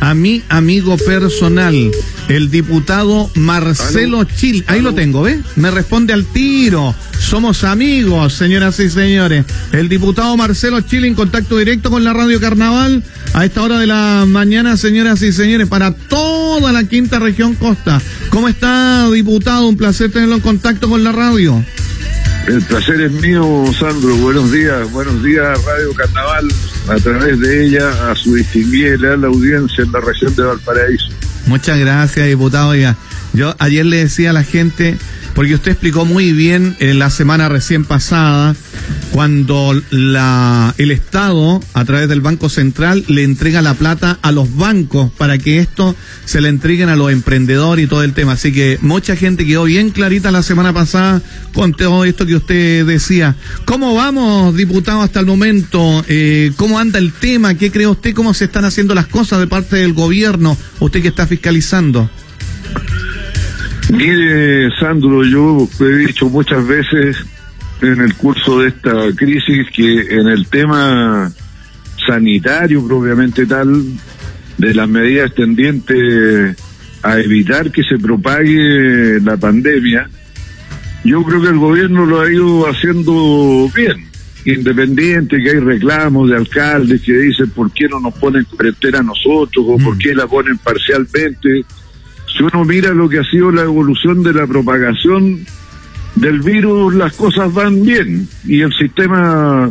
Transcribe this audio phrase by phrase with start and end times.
[0.00, 1.74] a mi amigo personal,
[2.28, 4.64] el diputado Marcelo Chil.
[4.66, 5.38] Ahí lo tengo, ¿ves?
[5.56, 6.94] Me responde al tiro.
[7.18, 9.46] Somos amigos, señoras y señores.
[9.72, 13.02] El diputado Marcelo Chile en contacto directo con la Radio Carnaval
[13.32, 17.98] a esta hora de la mañana, señoras y señores, para toda la quinta región costa.
[18.28, 19.68] ¿Cómo está, diputado?
[19.68, 21.64] Un placer tenerlo en contacto con la radio.
[22.46, 24.16] El placer es mío, Sandro.
[24.16, 26.48] Buenos días, buenos días, Radio Carnaval,
[26.88, 31.08] a través de ella, a su distinguida la audiencia en la región de Valparaíso.
[31.46, 32.70] Muchas gracias, diputado.
[32.70, 32.96] Oiga,
[33.32, 34.96] yo ayer le decía a la gente
[35.34, 38.54] porque usted explicó muy bien en la semana recién pasada
[39.12, 44.56] cuando la, el Estado, a través del Banco Central, le entrega la plata a los
[44.56, 48.32] bancos para que esto se le entreguen a los emprendedores y todo el tema.
[48.32, 51.20] Así que mucha gente quedó bien clarita la semana pasada
[51.52, 53.36] con todo esto que usted decía.
[53.66, 56.04] ¿Cómo vamos, diputado, hasta el momento?
[56.08, 57.54] Eh, ¿Cómo anda el tema?
[57.54, 58.14] ¿Qué cree usted?
[58.14, 60.56] ¿Cómo se están haciendo las cosas de parte del gobierno?
[60.80, 62.08] Usted que está fiscalizando.
[63.90, 67.16] Mire, Sandro, yo he dicho muchas veces
[67.82, 71.30] en el curso de esta crisis que en el tema
[72.06, 73.84] sanitario propiamente tal,
[74.58, 76.56] de las medidas tendientes
[77.02, 80.08] a evitar que se propague la pandemia,
[81.04, 84.06] yo creo que el gobierno lo ha ido haciendo bien,
[84.44, 89.02] independiente que hay reclamos de alcaldes que dicen por qué no nos ponen cuarentena a
[89.02, 89.98] nosotros o por mm.
[89.98, 91.64] qué la ponen parcialmente
[92.36, 95.44] si uno mira lo que ha sido la evolución de la propagación
[96.14, 99.70] del virus, las cosas van bien y el sistema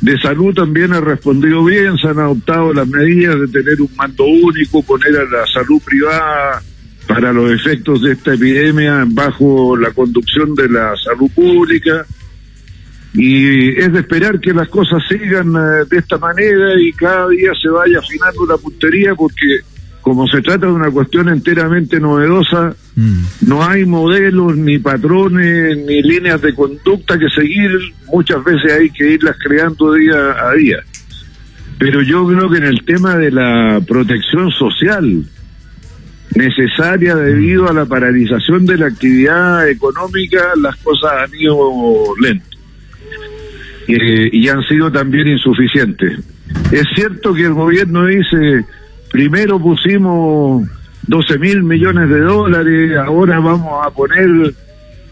[0.00, 4.24] de salud también ha respondido bien, se han adoptado las medidas de tener un mando
[4.24, 6.62] único, poner a la salud privada
[7.06, 12.04] para los efectos de esta epidemia bajo la conducción de la salud pública.
[13.14, 17.52] Y es de esperar que las cosas sigan eh, de esta manera y cada día
[17.62, 19.60] se vaya afinando la puntería porque
[20.04, 23.22] como se trata de una cuestión enteramente novedosa, mm.
[23.46, 27.70] no hay modelos, ni patrones, ni líneas de conducta que seguir,
[28.12, 30.76] muchas veces hay que irlas creando día a día.
[31.78, 35.24] Pero yo creo que en el tema de la protección social
[36.34, 41.56] necesaria debido a la paralización de la actividad económica, las cosas han ido
[42.20, 42.58] lento
[43.88, 46.18] eh, y han sido también insuficientes.
[46.70, 48.66] Es cierto que el gobierno dice
[49.14, 50.68] primero pusimos
[51.06, 54.52] 12 mil millones de dólares, ahora vamos a poner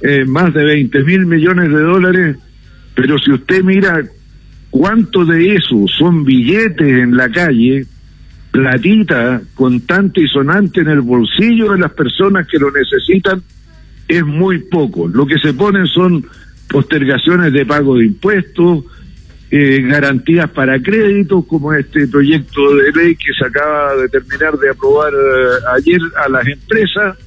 [0.01, 2.37] eh, más de 20 mil millones de dólares,
[2.97, 4.03] pero si usted mira
[4.71, 7.87] cuánto de eso son billetes en la calle,
[8.51, 13.41] platita contante y sonante en el bolsillo de las personas que lo necesitan,
[14.09, 15.07] es muy poco.
[15.07, 16.27] Lo que se ponen son
[16.69, 18.85] postergaciones de pago de impuestos,
[19.55, 24.71] eh, garantías para créditos, como este proyecto de ley que se acaba de terminar de
[24.71, 27.19] aprobar eh, ayer a las empresas,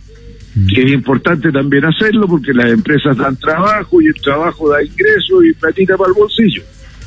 [0.56, 0.66] mm.
[0.66, 5.46] que es importante también hacerlo porque las empresas dan trabajo y el trabajo da ingresos
[5.46, 6.64] y platita para el bolsillo.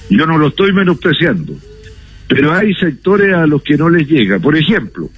[0.09, 1.53] Yo no lo estoy menospreciando,
[2.29, 4.39] pero hay sectores a los que no les llega.
[4.39, 5.11] Por ejemplo,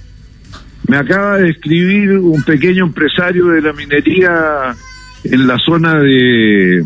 [0.87, 4.75] me acaba de escribir un pequeño empresario de la minería
[5.25, 6.83] en la zona de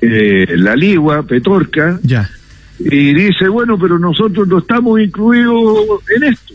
[0.00, 2.30] eh, La Ligua, Petorca, ya
[2.78, 6.54] y dice, bueno, pero nosotros no estamos incluidos en esto.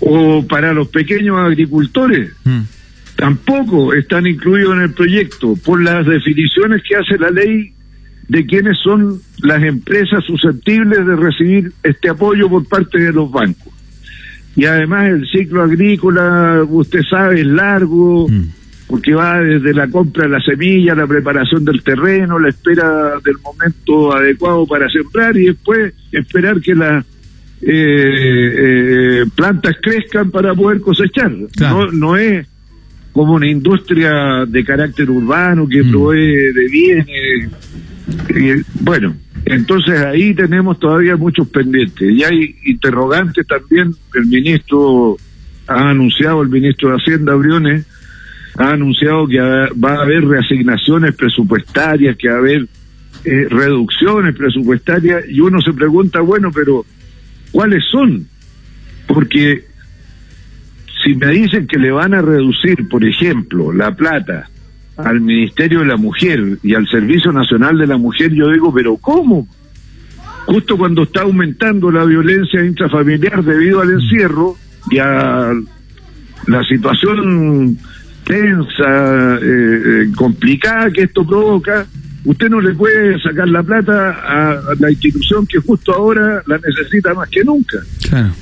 [0.00, 2.60] O para los pequeños agricultores, mm.
[3.16, 7.72] tampoco están incluidos en el proyecto por las definiciones que hace la ley
[8.28, 13.72] de quiénes son las empresas susceptibles de recibir este apoyo por parte de los bancos.
[14.54, 18.28] Y además el ciclo agrícola, usted sabe, es largo.
[18.28, 18.57] Mm
[18.88, 23.36] porque va desde la compra de la semilla, la preparación del terreno, la espera del
[23.44, 27.04] momento adecuado para sembrar y después esperar que las
[27.60, 31.30] eh, eh, plantas crezcan para poder cosechar.
[31.60, 32.46] No, no es
[33.12, 35.90] como una industria de carácter urbano que mm.
[35.90, 37.50] provee de bienes.
[38.80, 43.92] bueno, entonces ahí tenemos todavía muchos pendientes y hay interrogantes también.
[44.14, 45.18] El ministro
[45.66, 47.84] ha anunciado, el ministro de Hacienda, Briones,
[48.58, 52.66] ha anunciado que va a haber reasignaciones presupuestarias, que va a haber
[53.24, 56.84] eh, reducciones presupuestarias, y uno se pregunta, bueno, pero
[57.52, 58.26] ¿cuáles son?
[59.06, 59.64] Porque
[61.04, 64.50] si me dicen que le van a reducir, por ejemplo, la plata
[64.96, 68.96] al Ministerio de la Mujer y al Servicio Nacional de la Mujer, yo digo, pero
[68.96, 69.46] ¿cómo?
[70.46, 74.56] Justo cuando está aumentando la violencia intrafamiliar debido al encierro
[74.90, 75.52] y a
[76.46, 77.78] la situación
[78.28, 81.86] tensa, eh, eh, complicada que esto provoca,
[82.26, 87.14] usted no le puede sacar la plata a la institución que justo ahora la necesita
[87.14, 87.78] más que nunca.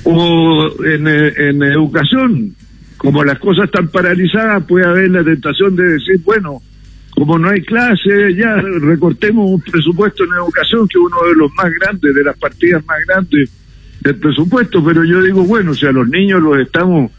[0.02, 2.52] O en, en educación,
[2.96, 6.60] como las cosas están paralizadas, puede haber la tentación de decir, bueno,
[7.12, 11.52] como no hay clase, ya recortemos un presupuesto en educación que es uno de los
[11.54, 13.50] más grandes, de las partidas más grandes
[14.00, 17.12] del presupuesto, pero yo digo, bueno, si a los niños los estamos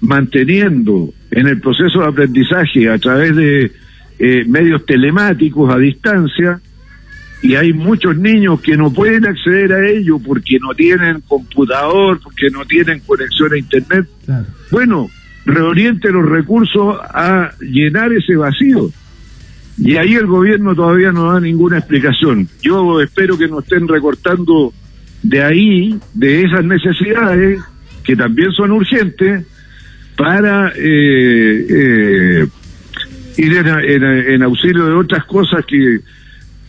[0.00, 3.72] manteniendo en el proceso de aprendizaje a través de
[4.18, 6.60] eh, medios telemáticos a distancia,
[7.40, 12.50] y hay muchos niños que no pueden acceder a ello porque no tienen computador, porque
[12.50, 14.08] no tienen conexión a Internet.
[14.72, 15.08] Bueno,
[15.44, 18.90] reoriente los recursos a llenar ese vacío.
[19.78, 22.48] Y ahí el gobierno todavía no da ninguna explicación.
[22.60, 24.72] Yo espero que no estén recortando
[25.22, 27.60] de ahí, de esas necesidades,
[28.02, 29.46] que también son urgentes,
[30.18, 32.46] para eh, eh,
[33.36, 36.00] ir en, auxilio de otras cosas que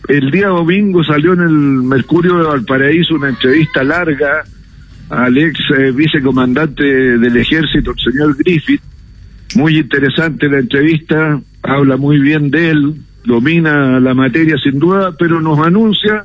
[0.08, 4.44] el día domingo salió en el Mercurio de Valparaíso una entrevista larga
[5.08, 8.82] al ex eh, vicecomandante del ejército, el señor Griffith.
[9.56, 12.94] Muy interesante la entrevista, habla muy bien de él,
[13.24, 16.22] domina la materia sin duda, pero nos anuncia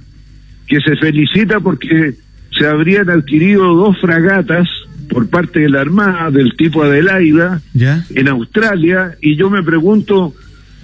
[0.68, 2.14] que se felicita porque
[2.52, 4.70] se habrían adquirido dos fragatas
[5.10, 10.34] por parte de la Armada del tipo Adelaida en Australia y yo me pregunto,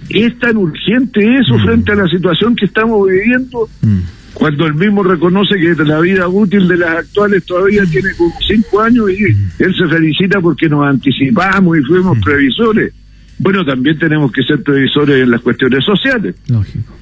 [0.08, 1.64] ¿es tan urgente eso mm.
[1.64, 3.68] frente a la situación que estamos viviendo?
[3.80, 4.00] Mm.
[4.34, 8.80] Cuando él mismo reconoce que la vida útil de las actuales todavía tiene como cinco
[8.80, 9.50] años y mm.
[9.58, 12.92] él se felicita porque nos anticipamos y fuimos previsores.
[13.38, 16.34] Bueno, también tenemos que ser previsores en las cuestiones sociales.
[16.48, 17.01] Lógico.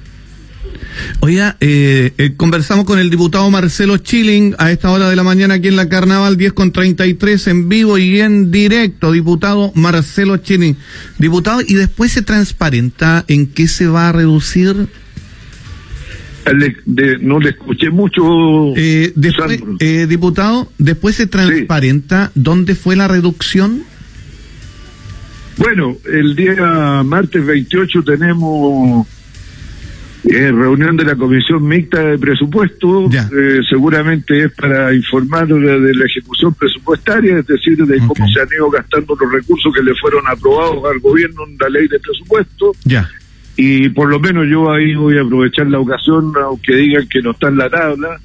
[1.19, 5.55] Oiga, eh, eh, conversamos con el diputado Marcelo Chilling a esta hora de la mañana
[5.55, 9.11] aquí en la Carnaval 10 con 33 en vivo y en directo.
[9.11, 10.77] Diputado Marcelo Chilling.
[11.17, 14.87] Diputado, ¿y después se transparenta en qué se va a reducir?
[17.21, 18.75] no le escuché mucho.
[18.75, 23.83] Eh, después, eh, diputado, ¿después se transparenta dónde fue la reducción?
[25.57, 29.05] Bueno, el día martes 28 tenemos
[30.23, 33.09] eh, reunión de la Comisión Mixta de Presupuesto.
[33.11, 38.47] Eh, seguramente es para informar de, la ejecución presupuestaria, es decir, de cómo se han
[38.55, 42.71] ido gastando los recursos que le fueron aprobados al gobierno en la ley de presupuesto.
[42.85, 43.09] Ya.
[43.57, 47.31] Y por lo menos yo ahí voy a aprovechar la ocasión, aunque digan que no
[47.31, 48.19] está en la tabla,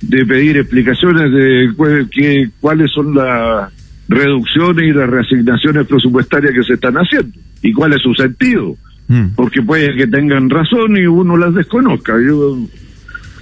[0.00, 3.72] de pedir explicaciones de que, cuáles son las
[4.08, 8.76] reducciones y las reasignaciones presupuestarias que se están haciendo y cuál es su sentido.
[9.14, 9.34] Mm.
[9.36, 12.14] Porque puede que tengan razón y uno las desconozca.
[12.20, 12.58] Yo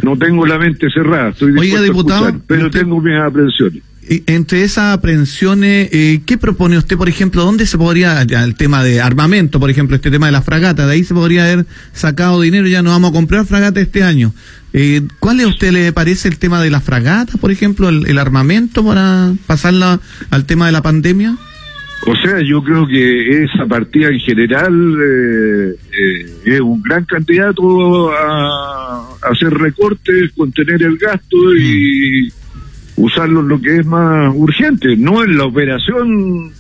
[0.03, 3.83] no tengo la mente cerrada, estoy diputado, pero tengo mis aprensiones.
[4.27, 7.45] Entre esas aprensiones, eh, ¿qué propone usted, por ejemplo?
[7.45, 10.93] ¿Dónde se podría, el tema de armamento, por ejemplo, este tema de la fragata, de
[10.93, 14.35] ahí se podría haber sacado dinero, ya no vamos a comprar fragata este año?
[14.73, 18.85] Eh, ¿Cuál a usted le parece el tema de la fragata, por ejemplo, el, armamento
[18.85, 21.37] para pasarla al tema de la pandemia?
[22.05, 28.11] O sea, yo creo que esa partida en general eh, eh, es un gran candidato
[28.13, 32.33] a, hacer recortes, contener el gasto y
[32.97, 36.51] usarlo en lo que es más urgente, no en la operación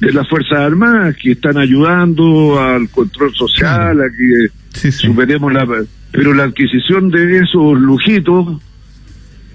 [0.00, 5.66] de las Fuerzas Armadas que están ayudando al control social, a que superemos la
[6.10, 8.60] pero la adquisición de esos lujitos,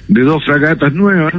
[0.07, 1.33] de dos fragatas nuevas,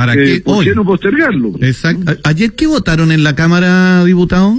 [0.00, 1.52] ¿para eh, ¿por qué no postergarlo?
[1.60, 2.16] Exacto.
[2.24, 4.58] ¿Ayer qué votaron en la Cámara, diputado?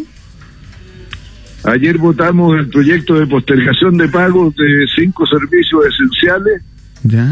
[1.63, 6.61] Ayer votamos el proyecto de postergación de pagos de cinco servicios esenciales,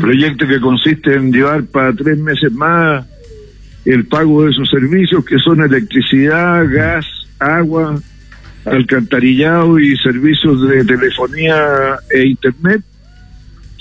[0.01, 3.05] proyecto que consiste en llevar para tres meses más
[3.85, 7.05] el pago de esos servicios que son electricidad, gas,
[7.37, 8.01] agua,
[8.65, 12.81] alcantarillado y servicios de telefonía e internet.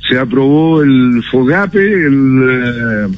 [0.07, 3.09] Se aprobó el FOGAPE, el, eh,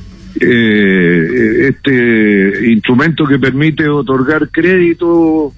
[0.40, 5.52] eh, este instrumento que permite otorgar crédito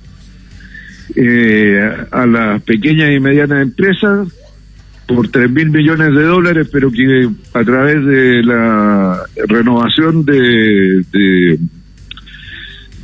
[1.16, 4.28] eh, a las pequeñas y medianas empresas
[5.06, 11.58] por tres mil millones de dólares, pero que a través de la renovación de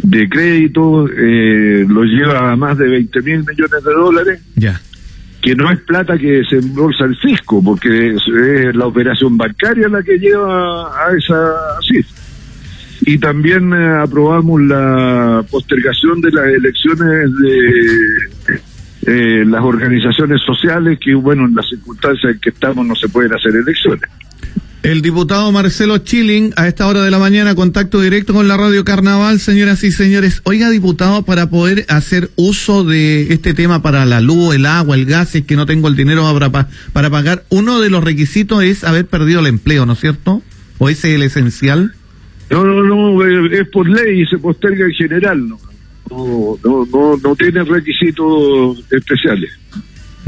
[0.03, 4.41] de crédito eh, lo lleva a más de 20 mil millones de dólares.
[4.55, 4.81] Ya.
[5.41, 8.23] Que no es plata que se embolsa el fisco, porque es,
[8.75, 12.23] la operación bancaria la que lleva a esa cifra.
[13.03, 18.61] Y también eh, aprobamos la postergación de las elecciones de
[19.07, 23.33] eh, las organizaciones sociales, que bueno, en las circunstancias en que estamos no se pueden
[23.33, 24.11] hacer elecciones.
[24.85, 28.85] El diputado Marcelo Chilling, a esta hora de la mañana, contacto directo con la radio
[28.85, 30.41] Carnaval, señoras y señores.
[30.45, 35.05] Oiga, diputado, para poder hacer uso de este tema para la luz, el agua, el
[35.05, 38.85] gas, es que no tengo el dinero para, para pagar, uno de los requisitos es
[38.85, 40.43] haber perdido el empleo, ¿no es cierto?
[40.79, 41.95] ¿O ese es el esencial?
[42.49, 45.59] No, no, no, eh, es por ley y se posterga en general, ¿no?
[46.09, 49.51] No, no, no, no tiene requisitos especiales.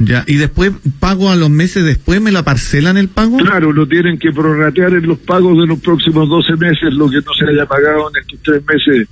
[0.03, 3.37] Ya, y después pago a los meses después, ¿me la parcelan el pago?
[3.37, 7.19] Claro, lo tienen que prorratear en los pagos de los próximos 12 meses, lo que
[7.19, 9.09] no se haya pagado en estos tres meses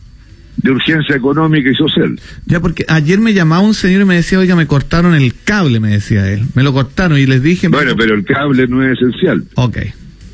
[0.56, 2.18] de urgencia económica y social.
[2.46, 5.78] Ya, porque ayer me llamaba un señor y me decía, oiga, me cortaron el cable,
[5.78, 6.46] me decía él.
[6.54, 7.68] Me lo cortaron y les dije...
[7.68, 9.44] Bueno, pero el cable no es esencial.
[9.56, 9.78] Ok,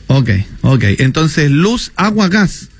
[0.06, 0.30] ok,
[0.62, 0.84] ok.
[0.98, 2.70] Entonces, luz, agua, gas.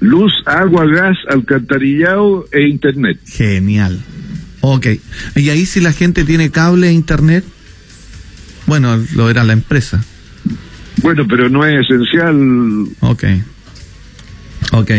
[0.00, 3.18] Luz, agua, gas, alcantarillado e internet.
[3.24, 4.00] Genial.
[4.62, 4.86] Ok.
[5.36, 7.44] ¿Y ahí si la gente tiene cable e internet?
[8.66, 10.02] Bueno, lo era la empresa.
[11.02, 12.86] Bueno, pero no es esencial.
[13.00, 13.24] Ok.
[14.70, 14.90] Ok.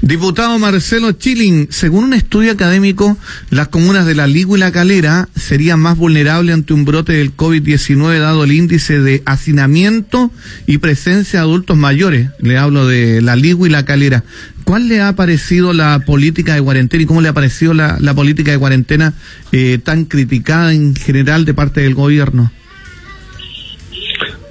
[0.00, 3.18] Diputado Marcelo Chilling, según un estudio académico,
[3.50, 7.36] las comunas de La Ligua y La Calera serían más vulnerables ante un brote del
[7.36, 10.32] COVID-19 dado el índice de hacinamiento
[10.66, 12.30] y presencia de adultos mayores.
[12.38, 14.24] Le hablo de La Ligua y La Calera.
[14.70, 18.52] ¿Cuál le ha parecido la política de cuarentena y cómo le ha parecido la, política
[18.52, 19.14] de cuarentena
[19.50, 22.52] eh, tan criticada en general de parte del gobierno?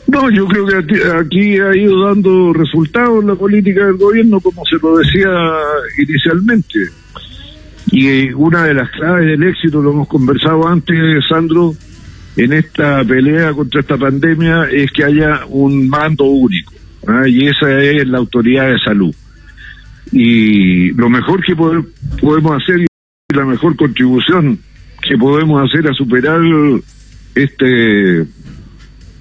[0.07, 4.75] No, yo creo que aquí ha ido dando resultados la política del gobierno, como se
[4.83, 5.29] lo decía
[5.97, 6.79] inicialmente.
[7.87, 10.97] Y eh, una de las claves del éxito, lo hemos conversado antes,
[11.29, 11.75] Sandro,
[12.35, 16.73] en esta pelea contra esta pandemia, es que haya un mando único.
[17.07, 17.25] ¿ah?
[17.25, 19.15] Y esa es la autoridad de salud.
[20.11, 24.59] Y lo mejor que podemos hacer y la mejor contribución
[25.01, 26.41] que podemos hacer a superar
[27.35, 28.25] este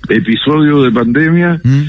[0.09, 1.83] episodio de pandemia mm.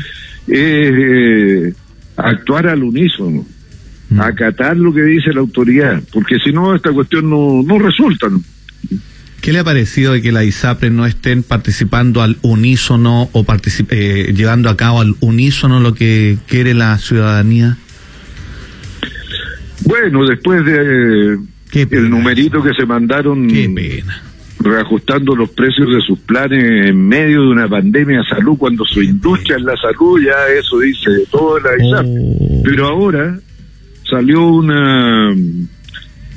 [0.48, 1.74] es eh,
[2.18, 3.46] actuar al unísono,
[4.10, 4.20] mm.
[4.20, 8.27] acatar lo que dice la autoridad, porque si no, esta cuestión no, no resulta.
[9.41, 13.46] ¿Qué le ha parecido de que la ISAPRE no estén participando al unísono o
[13.89, 17.77] eh, llevando a cabo al unísono lo que quiere la ciudadanía?
[19.89, 21.39] Bueno, después de
[21.74, 24.22] el numerito que se mandaron Qué pena
[24.60, 29.01] reajustando los precios de sus planes en medio de una pandemia de salud, cuando su
[29.01, 32.05] industria es la salud, ya eso dice todo la ISAP.
[32.05, 32.62] Oh.
[32.63, 33.39] Pero ahora
[34.03, 35.34] salió una,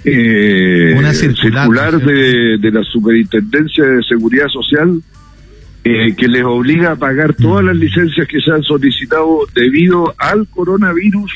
[0.04, 5.02] eh, una circular, de, de, la Superintendencia de Seguridad Social
[5.82, 7.80] eh, que les obliga a pagar todas las mm.
[7.80, 11.32] licencias que se han solicitado debido al coronavirus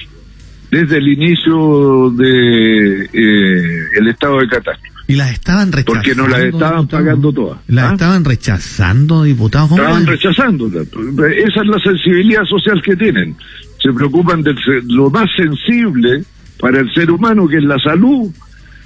[0.71, 4.97] desde el inicio de eh, el estado de catástrofe.
[5.09, 6.03] Y las estaban rechazando.
[6.03, 7.59] Porque no las estaban pagando todas.
[7.69, 7.93] ¿Las ¿ah?
[7.93, 9.71] estaban rechazando, diputados?
[9.71, 10.67] Estaban rechazando.
[10.67, 13.37] Esa es la sensibilidad social que tienen.
[13.81, 14.55] Se preocupan de
[14.87, 16.25] lo más sensible
[16.59, 18.33] para el ser humano, que es la salud.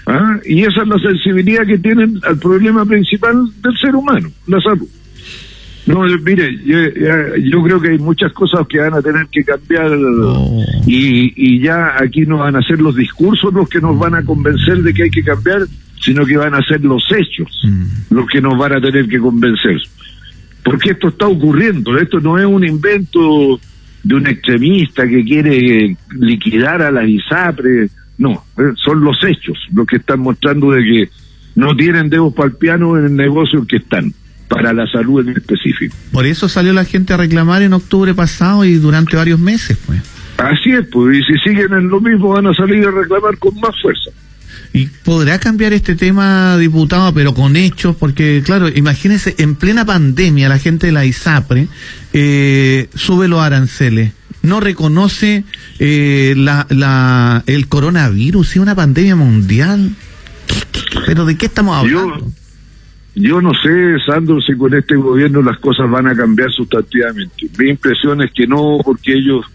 [0.07, 0.39] ¿ah?
[0.45, 4.89] Y esa es la sensibilidad que tienen al problema principal del ser humano, la salud.
[5.91, 9.91] No, mire, yo, creo que hay muchas cosas que van a tener que cambiar
[10.87, 14.25] y, y ya aquí no van a ser los discursos los que nos van a
[14.25, 15.63] convencer de que hay que cambiar,
[16.01, 18.15] sino que van a ser los hechos mm.
[18.15, 19.81] los que nos van a tener que convencer.
[20.63, 23.59] Porque esto está ocurriendo, esto no es un invento
[24.03, 29.87] de un extremista que quiere liquidar a la ISAPRE, no, eh, son los hechos los
[29.87, 31.11] que están mostrando de que
[31.55, 34.13] no tienen dedos para el piano en el negocio en que están
[34.51, 35.95] para la salud en específico.
[36.13, 40.03] Por eso salió la gente a reclamar en octubre pasado y durante varios meses, pues.
[40.39, 43.55] Así es, pues, y si siguen en lo mismo van a salir a reclamar con
[43.61, 44.11] más fuerza.
[44.73, 47.95] ¿Y podrá cambiar este tema, diputado, pero con hechos?
[47.97, 51.69] Porque, claro, imagínese, en plena pandemia la gente de la ISAPRE
[52.13, 55.45] eh, sube los aranceles, no reconoce
[55.79, 59.91] eh, la, la, el coronavirus, y una pandemia mundial.
[61.07, 62.19] ¿Pero de qué estamos hablando?
[62.19, 62.40] Yo
[63.15, 67.49] no sé, Sandro, si con este gobierno las cosas van a cambiar sustantivamente.
[67.59, 69.47] Mi impresión es que no, porque ellos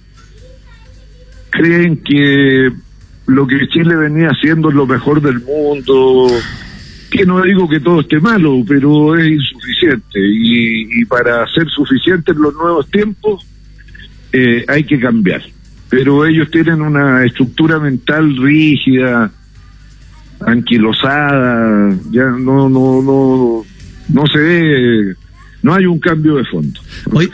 [1.50, 2.72] creen que
[3.28, 6.28] lo que Chile venía haciendo es lo mejor del mundo,
[7.10, 10.20] que no digo que todo esté malo, pero es insuficiente.
[10.20, 13.46] Y, para ser suficiente en los nuevos tiempos
[14.34, 15.42] eh, hay que cambiar.
[15.90, 19.32] Pero ellos tienen una estructura mental rígida,
[20.42, 23.66] anquilosada, ya no, no, no,
[24.10, 25.16] no se ve,
[25.64, 26.80] no hay un cambio de fondo.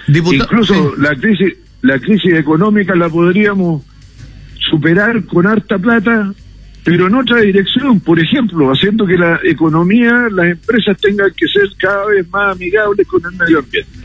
[0.08, 3.84] Incluso la crisis, la crisis económica la podríamos
[4.70, 6.34] superar con harta plata,
[6.84, 11.70] pero en otra dirección, por ejemplo, haciendo que la economía, las empresas tengan que ser
[11.78, 14.00] cada vez más amigables con el medio ambiente.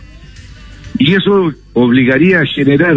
[0.98, 2.96] Y eso obligaría a generar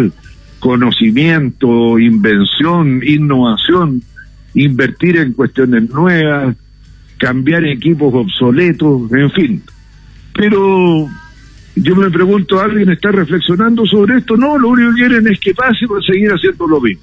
[0.58, 4.02] conocimiento, invención, innovación,
[4.54, 6.56] invertir en cuestiones nuevas,
[7.18, 9.62] cambiar equipos obsoletos, en fin.
[10.34, 11.08] Pero
[11.76, 14.36] yo me pregunto, ¿alguien está reflexionando sobre esto?
[14.36, 17.02] No, lo único que quieren es que pase para seguir haciendo lo mismo.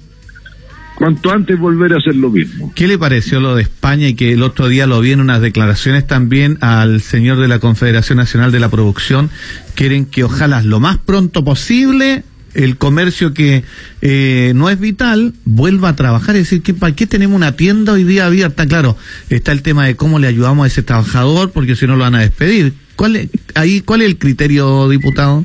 [0.96, 2.72] Cuanto antes volver a hacer lo mismo.
[2.74, 5.40] ¿Qué le pareció lo de España y que el otro día lo vi en unas
[5.40, 9.30] declaraciones también al señor de la Confederación Nacional de la Producción?
[9.76, 12.24] Quieren que ojalá lo más pronto posible
[12.58, 13.62] el comercio que
[14.02, 16.34] eh, no es vital vuelva a trabajar.
[16.34, 18.66] Es decir, ¿para qué tenemos una tienda hoy día abierta?
[18.66, 18.96] Claro,
[19.30, 22.16] está el tema de cómo le ayudamos a ese trabajador, porque si no lo van
[22.16, 22.72] a despedir.
[22.96, 25.44] ¿Cuál es, ahí, ¿Cuál es el criterio, diputado?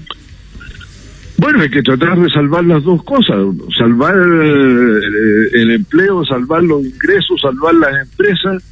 [1.37, 3.37] Bueno, hay que tratar de salvar las dos cosas,
[3.77, 8.63] salvar eh, el empleo, salvar los ingresos, salvar las empresas,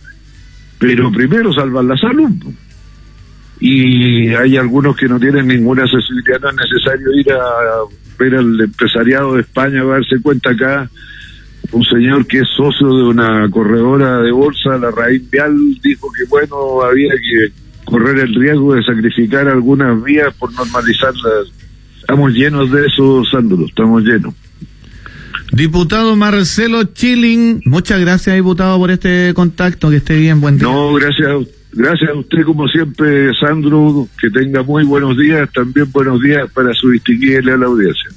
[0.79, 2.31] pero primero salvar la salud
[3.61, 7.83] y hay algunos que no tienen ninguna accesibilidad, no es necesario ir a
[8.21, 10.89] ver al empresariado de España a darse cuenta acá,
[11.71, 16.25] un señor que es socio de una corredora de bolsa, la Raíz Vial, dijo que
[16.29, 17.51] bueno, había que
[17.85, 21.47] correr el riesgo de sacrificar algunas vías por normalizarlas.
[21.99, 24.33] Estamos llenos de eso, Sandro, estamos llenos.
[25.53, 29.89] Diputado Marcelo Chilling, muchas gracias, diputado, por este contacto.
[29.89, 30.67] Que esté bien, buen día.
[30.67, 34.07] No, gracias a usted Gracias a usted, como siempre, Sandro.
[34.19, 35.49] Que tenga muy buenos días.
[35.53, 38.09] También buenos días para su distinguida la audiencia.